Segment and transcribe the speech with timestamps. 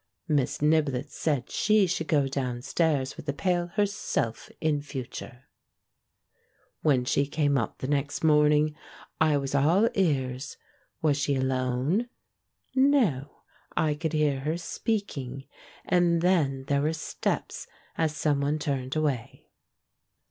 [0.27, 5.43] Miss Nib lett said she should go downstairs with the pail herself in future.
[6.81, 8.75] When she came up the next morning
[9.19, 10.57] I was 208 THE MAN WHO UNDERSTOOD WOMEN all ears.
[11.11, 12.09] Was she alone?...
[12.73, 13.43] No,
[13.77, 15.43] I could hear her speaking;
[15.85, 19.51] and then there were steps, as some one turned away.